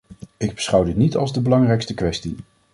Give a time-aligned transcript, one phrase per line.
[0.37, 2.35] Ik beschouw dit niet als de belangrijkste kwestie.